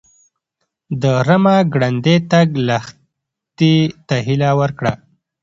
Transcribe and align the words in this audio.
د 1.01 1.03
رمه 1.27 1.57
ګړندی 1.73 2.17
تګ 2.31 2.47
لښتې 2.67 3.75
ته 4.07 4.15
هیله 4.27 4.49
ورکړه. 4.61 4.93